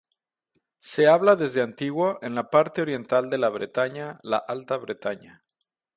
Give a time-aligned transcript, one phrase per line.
[0.79, 5.43] Se habla desde antiguo en la parte oriental de la Bretaña, la Alta Bretaña.